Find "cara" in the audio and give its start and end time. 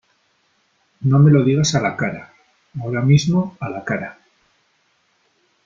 1.95-2.33, 3.85-4.17